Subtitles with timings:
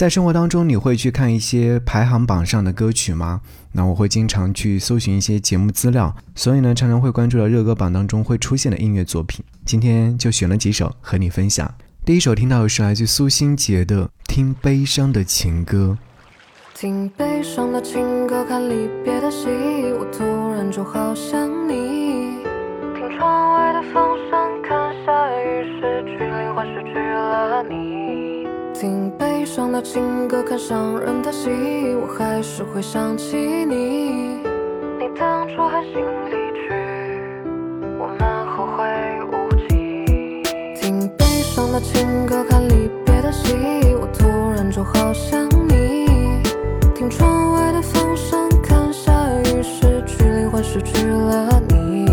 [0.00, 3.42] 在生活当中，你会去看一些排行榜上的歌曲吗？
[3.72, 9.44] 那我会经常去搜寻一些节目资料，所以呢，常常会关注到热歌榜当中会出现的音乐作品。
[9.66, 11.70] 今天就选了几首和你分享。
[12.02, 15.98] 第一首听到的是来自苏新杰的《听悲伤的情歌》。
[16.80, 19.48] 听悲伤的情歌，看离别的戏，
[19.98, 20.24] 我突
[20.54, 22.40] 然就好想你。
[22.96, 25.12] 听窗外的风声，看下
[25.42, 27.99] 雨，失去灵魂，失去了你。
[28.80, 31.50] 听悲伤的情歌，看伤人的戏，
[32.00, 34.40] 我还是会想起你。
[34.98, 36.72] 你当初狠心离去，
[37.98, 38.88] 我们后会
[39.26, 40.42] 无期。
[40.80, 43.54] 听悲伤的情歌，看离别的戏，
[44.00, 44.26] 我突
[44.56, 46.06] 然就好想你。
[46.94, 52.06] 听窗外的风声，看下雨，失去灵魂，失去了你。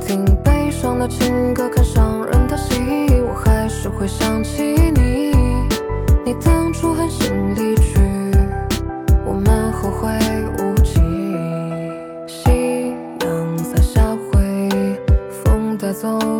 [0.00, 2.76] 听悲伤的情歌，看伤人的戏，
[3.28, 4.75] 我还是会想起
[15.96, 16.35] 走。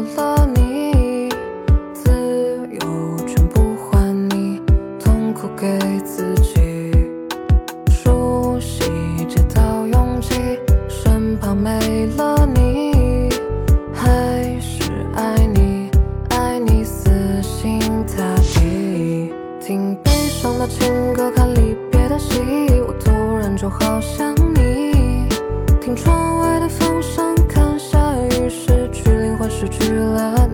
[29.58, 30.45] 失去了。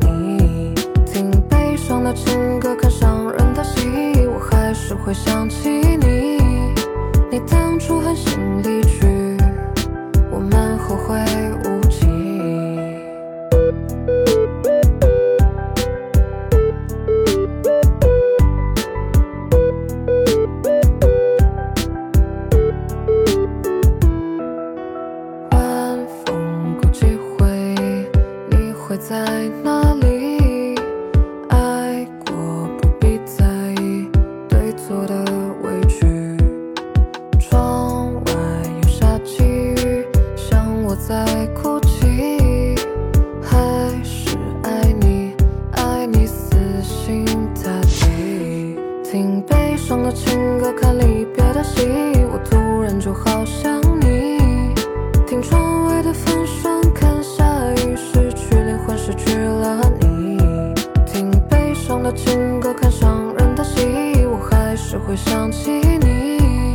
[62.52, 66.74] 伤的情歌，看伤人的戏，我还是会想起你。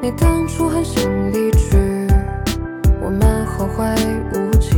[0.00, 1.76] 你当初狠心离去，
[3.00, 3.84] 我们后悔
[4.32, 4.76] 无期。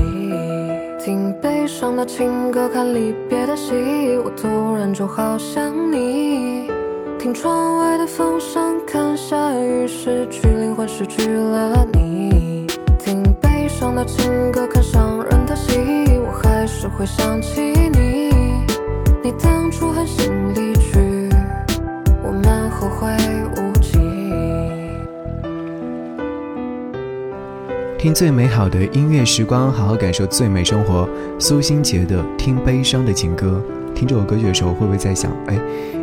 [1.02, 3.72] 听悲伤的情歌，看离别的戏，
[4.24, 6.70] 我突然就好想你。
[7.18, 12.66] 听窗外的风声，看下雨，失去灵魂，失去了你。
[12.98, 15.78] 听悲伤的情歌，看伤人的戏，
[16.26, 18.30] 我还是会想起你。
[19.22, 21.00] 你当初狠心离去，
[22.22, 23.10] 我们后悔
[23.56, 23.98] 无期。
[27.98, 31.08] 听最美好的音乐时光，好好感受最美生活。
[31.40, 33.60] 苏新杰的《听悲伤的情歌》，
[33.94, 35.58] 听这首歌曲的时候，会不会在想，哎，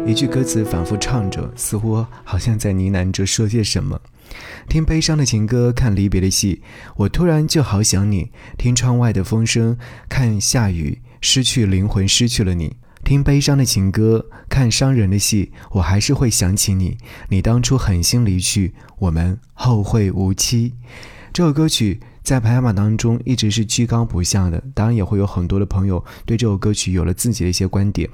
[0.06, 4.02] 一句歌词反复唱着，似乎好像在呢喃着说些什么？
[4.68, 6.62] 听悲伤的情歌，看离别的戏，
[6.98, 8.32] 我突然就好想你。
[8.58, 9.78] 听窗外的风声，
[10.10, 12.76] 看下雨，失去灵魂，失去了你。
[13.04, 16.98] 听悲伤的情歌，看伤人的戏，我还是会想起你。
[17.30, 20.74] 你当初狠心离去，我们后会无期。
[21.34, 28.10] 这首歌曲在排行榜当中一直是居高不下的，当然也会有很多的朋友对这首歌曲有了自己的一些观点。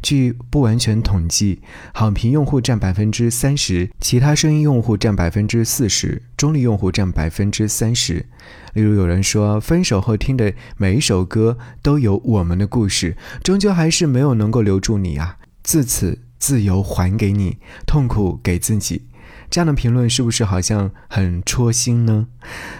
[0.00, 1.60] 据不完全统计，
[1.92, 8.26] 好评用户占百分之三十，其他声音用户占百分之四十，中立用户占百分之三十。
[8.74, 15.36] 例如有人说，分手后听的每一首歌都有我们的故事，终究还是没有能够留住你啊！
[15.62, 19.02] 自此自由还给你，痛苦给自己。
[19.50, 22.26] 这样的评论是不是好像很戳心呢？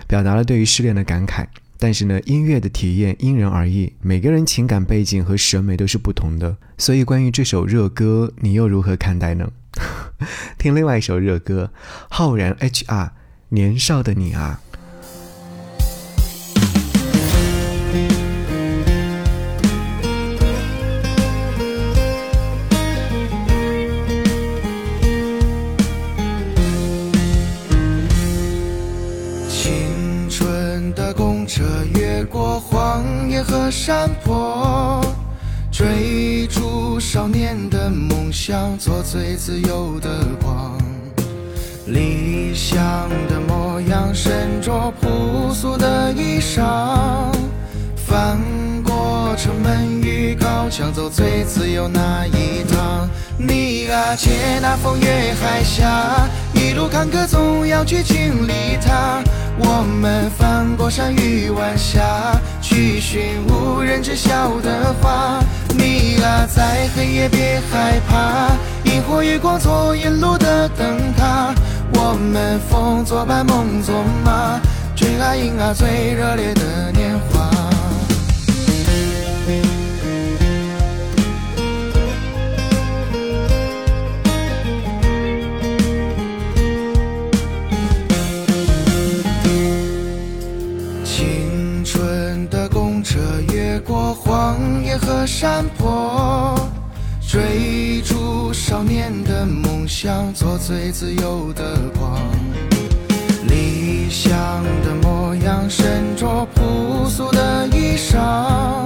[0.06, 1.46] 表达了对于失恋的感慨。
[1.80, 6.56] 但是呢，音乐的体验因人而异，每个人情感背景和审美都是不同的。
[6.76, 9.50] 所以，关于这首热歌，你又如何看待呢？
[10.58, 11.70] 听另外一首热歌，
[12.08, 13.10] 浩然 HR，
[13.50, 14.60] 年少的你啊。
[33.42, 35.00] 和山坡，
[35.70, 40.76] 追逐少年的梦想，做最自由的光。
[41.86, 42.78] 理想
[43.28, 47.32] 的模样，身着朴素的衣裳，
[47.96, 48.38] 翻
[48.84, 53.08] 过城门与高墙，走最自由那一趟。
[53.38, 59.22] 你啊，借那风月海峡，一路坎坷总要去经历它。
[59.60, 62.38] 我们翻过山与晚霞，
[62.78, 65.42] 去寻无人知晓的花。
[65.76, 68.52] 你啊，在黑夜别害怕，
[68.84, 71.52] 萤火月光做引路的灯塔。
[71.94, 74.60] 我们风作伴，梦作马，
[74.94, 77.77] 追啊迎啊最热烈的年华。
[94.98, 96.54] 和山坡。
[97.26, 102.18] 追逐少年的梦想，做最自由的光。
[103.46, 104.34] 理想
[104.82, 108.84] 的模样，身着朴素的衣裳，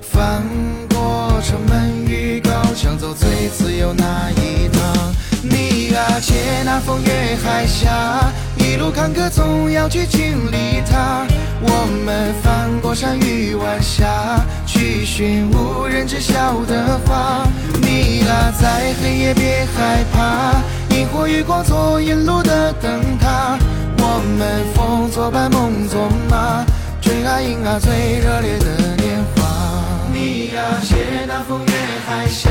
[0.00, 0.42] 翻
[0.90, 5.14] 过城门与高墙，走最自由那一趟。
[5.42, 11.24] 你啊，借那风月海峡，一路坎坷总要去经历它。
[11.60, 14.44] 我们翻过山与晚霞，
[14.78, 17.44] 去寻无人知晓的花。
[17.82, 20.62] 你啊，在黑夜别害怕，
[20.94, 23.58] 萤火月光做引路的灯塔。
[23.98, 26.64] 我们风作伴，梦作马，
[27.00, 29.82] 追啊迎啊最热烈的年华。
[30.12, 31.72] 你啊，借那风月
[32.06, 32.48] 海峡，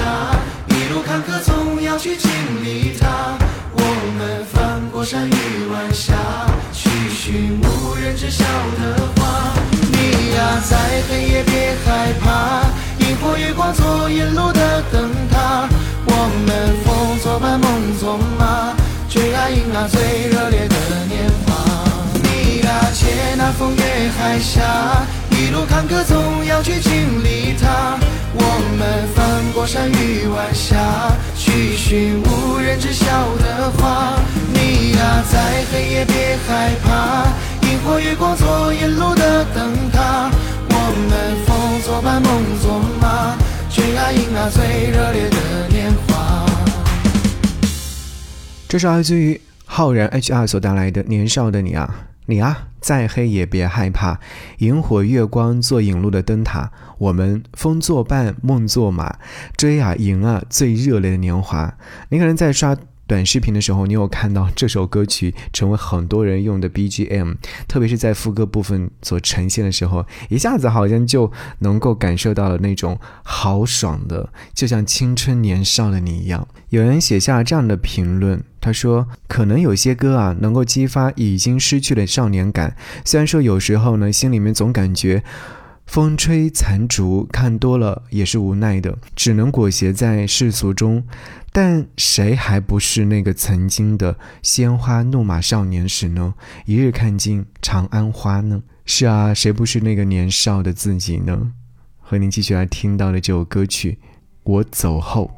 [0.67, 2.29] 一路坎坷总要去经
[2.61, 3.37] 历它。
[3.71, 3.81] 我
[4.17, 6.13] 们翻过山与晚霞，
[6.73, 9.53] 去寻无人知晓的花。
[9.97, 10.77] 你啊，在
[11.09, 12.61] 黑夜别害怕，
[12.99, 15.67] 萤火月光做引路的灯塔。
[16.05, 18.73] 我们风作伴，梦作马，
[19.09, 20.75] 追啊迎啊最热烈的
[21.09, 21.53] 年华。
[22.21, 24.61] 你啊，借那风月海峡，
[25.31, 27.97] 一路坎坷总要去经历它。
[28.39, 28.43] 我
[28.77, 30.77] 们翻过山与晚霞，
[31.35, 33.05] 去寻无人知晓
[33.37, 34.19] 的花。
[34.53, 37.25] 你啊，在黑夜别害怕，
[37.77, 40.31] 萤火月光做引路的灯塔。
[40.67, 40.75] 我
[41.07, 43.37] 们风作伴，梦作马，
[43.69, 46.43] 追啊迎啊最热烈的年华。
[48.67, 54.19] 这是来自于浩然 HR 所带来的《年少的你啊，你啊，再黑也别害怕，
[54.57, 59.17] 萤火月光做引路的灯塔，我们风作伴，梦作马，
[59.55, 61.75] 追啊迎啊最热烈的年华。
[62.09, 62.75] 你可能在刷。
[63.07, 67.35] 短视频的时候，你有看到这首歌曲成为很多人用的 BGM，
[67.67, 76.47] 特别是在副歌部分所呈现的时候，一下子好像就能够感受到了那种豪爽的，就像青春年少的你一样。
[76.69, 82.75] 有人写下这样的评论，他说：“可能有些歌啊，能够激发已经失去的少年感。
[83.05, 85.23] 虽然说有时候呢，心里面总感觉
[85.87, 91.03] 风吹残烛，看多了也是无奈的，只能裹挟在世俗中。”
[91.53, 96.35] 但谁还不是那个曾经的鲜花怒马少年时呢？
[96.65, 98.61] 一日看尽长安花呢？
[98.85, 101.53] 是啊，谁不是那个年少的自己呢？
[101.99, 103.97] 和您继续来听到的这首歌曲
[104.43, 105.31] 《我走后》。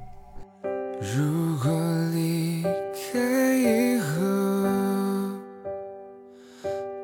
[1.00, 1.72] 如果
[2.14, 4.10] 离开以后，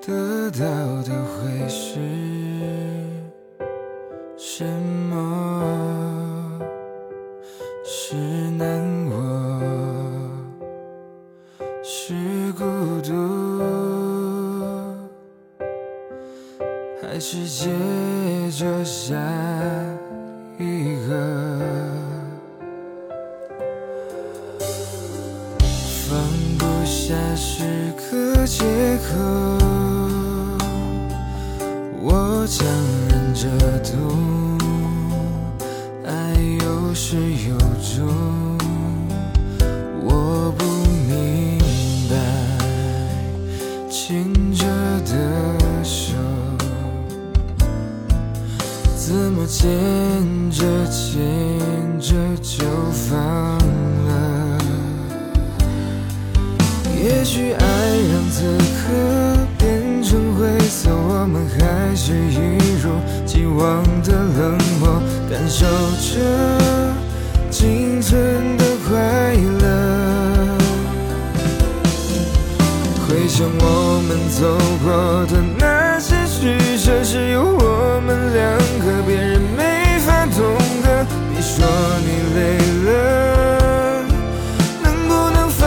[0.06, 0.60] 得到
[1.04, 1.25] 的
[4.58, 4.95] 什么？
[73.26, 78.56] 回想我们走过的那些曲折，只有我们两
[78.86, 81.04] 个，别人没法懂得。
[81.34, 81.66] 你说
[82.06, 82.40] 你累
[82.86, 84.06] 了，
[84.84, 85.66] 能不能放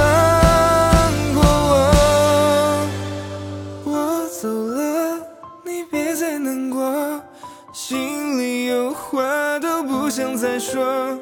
[1.35, 2.87] 过我？
[3.87, 5.19] 我走了，
[5.65, 7.21] 你别再难过，
[7.73, 11.19] 心里有话都不想再说。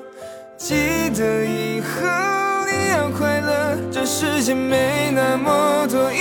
[0.58, 0.74] 记
[1.16, 1.86] 得以后
[2.66, 6.12] 你要快乐，这世界没那么多。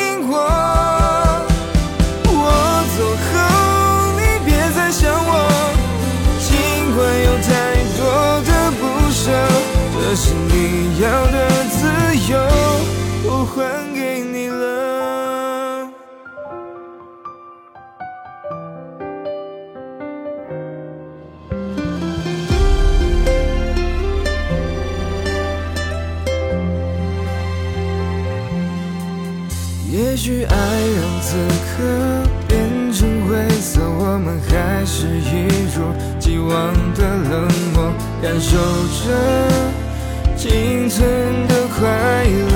[34.15, 35.45] 我们还是一
[35.75, 35.83] 如
[36.17, 36.49] 既往
[36.95, 37.33] 的冷
[37.73, 37.91] 漠，
[38.21, 38.55] 感受
[39.03, 39.11] 着
[40.37, 41.05] 仅存
[41.49, 41.83] 的快
[42.23, 42.55] 乐。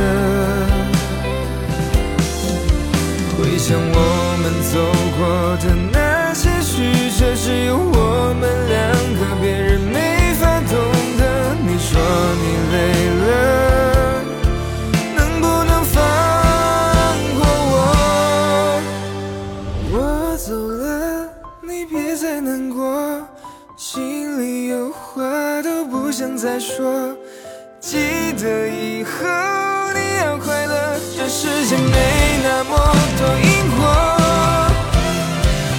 [3.35, 3.93] 回想我
[4.41, 4.73] 们走
[5.17, 5.19] 过
[5.57, 6.71] 的那些曲
[7.19, 7.98] 折，只有我
[26.09, 27.15] 不想再说。
[27.79, 29.11] 记得以后
[29.93, 32.71] 你要快乐，这世界没那么
[33.19, 33.79] 多因果。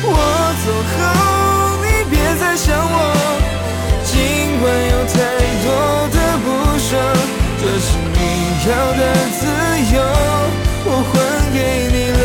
[0.07, 0.15] 我
[0.63, 0.99] 走后，
[1.83, 2.97] 你别再想我，
[4.07, 4.15] 尽
[4.61, 5.19] 管有太
[5.65, 5.67] 多
[6.15, 6.47] 的不
[6.79, 6.89] 舍，
[7.59, 8.17] 这是你
[8.71, 9.03] 要的
[9.35, 9.43] 自
[9.97, 9.99] 由，
[10.87, 11.13] 我还
[11.53, 11.59] 给
[11.91, 12.23] 你了。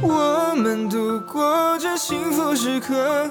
[0.00, 0.08] 我
[0.56, 3.30] 们度过这幸福时刻，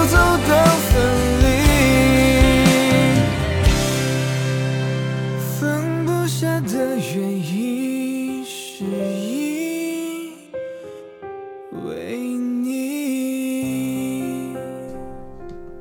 [11.87, 12.71] 为你。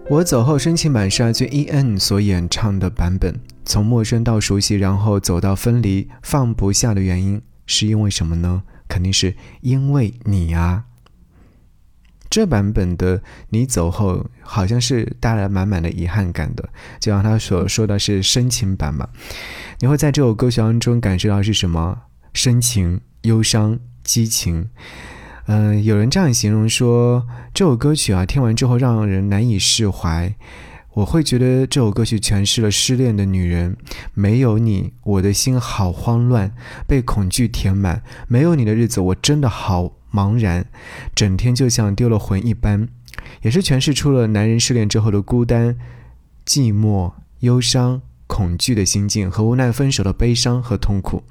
[0.09, 8.62] 我走后深情版是来自 E.N 所演唱的版本，从陌生到熟悉，然后走到分离，放不下的原因是因为什么呢？
[8.88, 10.87] 肯定是因为你啊！
[12.28, 19.09] 这版本的你走后，好像是带来满满的遗憾感的，就像他所说的是深情版嘛。
[19.78, 22.02] 你会在这首歌曲当中感受到是什么？
[22.33, 24.69] 深情、忧伤、激情。
[25.52, 30.33] 嗯、有人这样形容说，这首歌曲啊，听完之后让人难以释怀。
[30.92, 33.76] 我会觉得这首歌曲诠释了失恋的女人，
[34.14, 36.52] 没有你，我的心好慌乱，
[36.87, 38.00] 被恐惧填满。
[38.28, 40.66] 没有你的日子，我真的好茫然，
[41.16, 42.87] 整天就像丢了魂一般。
[43.42, 45.76] 也是诠释出了男人失恋之后的孤单、
[46.47, 51.25] 寂寞、忧伤、恐惧的心境和无奈分手的悲伤和痛苦。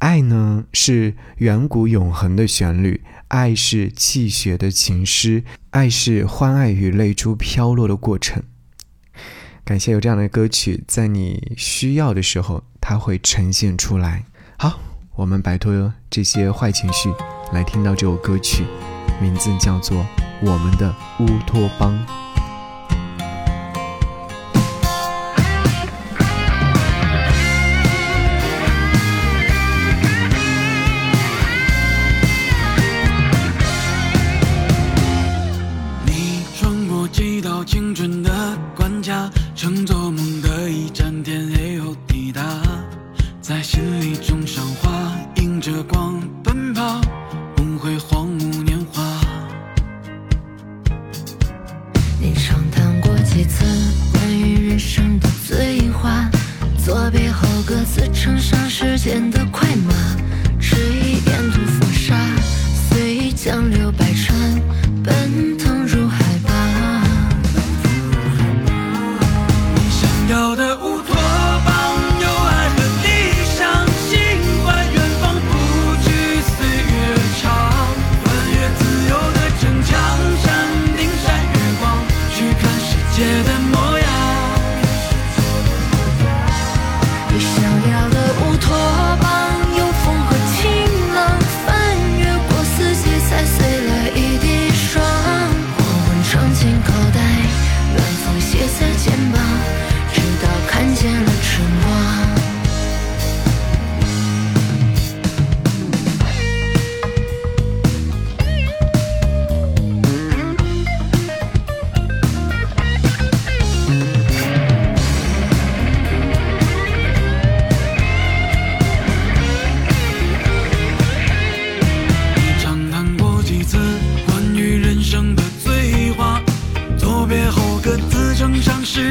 [0.00, 8.42] 爱呢，是远古永恒的旋律，爱是泣血的情诗，爱是欢爱与泪珠飘落的过程。
[9.64, 14.24] 感谢有这样的歌曲，在你需要的时候，它会呈现出来。
[14.58, 14.80] 好，
[15.14, 17.08] 我们摆脱这些坏情绪，
[17.52, 18.64] 来听到这首歌曲，
[19.22, 19.98] 名字叫做
[20.42, 21.96] 《我们的乌托邦》。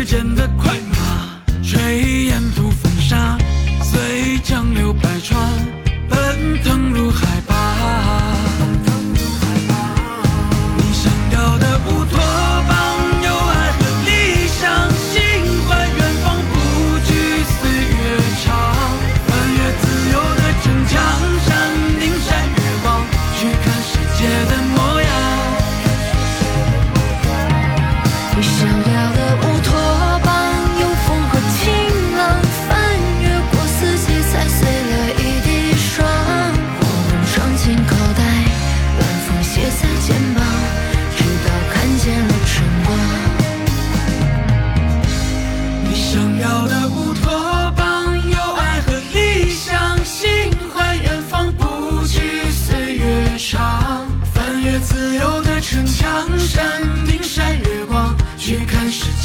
[0.09, 0.38] 上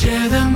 [0.04, 0.53] 看世